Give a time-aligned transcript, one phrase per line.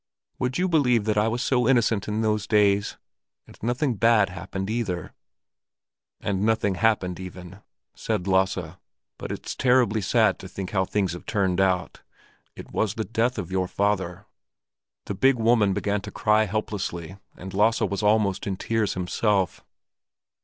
[0.39, 2.97] Would you believe that I was so innocent in those days?
[3.45, 5.13] And nothing bad happened either."
[6.19, 7.59] "And nothing happened even?"
[7.95, 8.57] said Lasse.
[9.19, 12.01] "But it's terribly sad to think how things have turned out.
[12.55, 14.25] It was the death of your father."
[15.05, 19.63] The big woman began to cry helplessly, and Lasse was almost in tears himself.